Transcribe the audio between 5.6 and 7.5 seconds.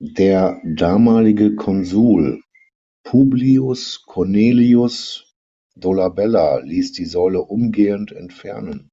Dolabella ließ die Säule